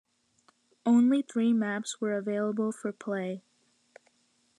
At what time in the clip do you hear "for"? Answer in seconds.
2.71-2.91